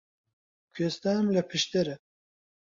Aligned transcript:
کوێستانم 0.73 1.27
لە 1.35 1.41
پشدەرە 1.49 1.95